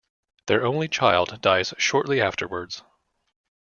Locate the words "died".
1.43-1.67